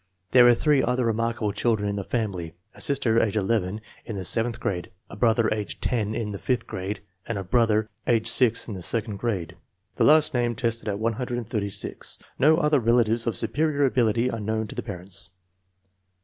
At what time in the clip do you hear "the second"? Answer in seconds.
8.73-9.17